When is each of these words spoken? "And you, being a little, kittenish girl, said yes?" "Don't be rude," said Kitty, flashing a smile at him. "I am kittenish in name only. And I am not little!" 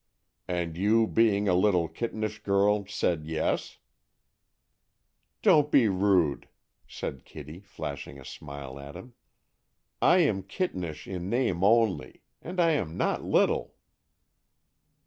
"And 0.47 0.77
you, 0.77 1.05
being 1.05 1.47
a 1.47 1.53
little, 1.53 1.87
kittenish 1.87 2.41
girl, 2.41 2.87
said 2.87 3.27
yes?" 3.27 3.77
"Don't 5.43 5.69
be 5.71 5.89
rude," 5.89 6.49
said 6.87 7.23
Kitty, 7.23 7.59
flashing 7.59 8.19
a 8.19 8.25
smile 8.25 8.79
at 8.79 8.95
him. 8.95 9.13
"I 10.01 10.17
am 10.21 10.41
kittenish 10.41 11.05
in 11.07 11.29
name 11.29 11.63
only. 11.63 12.23
And 12.41 12.59
I 12.59 12.71
am 12.71 12.97
not 12.97 13.23
little!" 13.23 13.75